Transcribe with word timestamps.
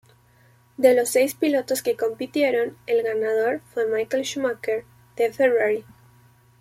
De 0.77 0.95
los 0.95 1.09
seis 1.11 1.35
pilotos 1.35 1.83
que 1.83 1.95
compitieron, 1.95 2.75
el 2.87 3.03
ganador 3.03 3.61
fue 3.71 3.85
Michael 3.85 4.23
Schumacher 4.25 4.83
de 5.15 5.31
Ferrari. 5.31 5.85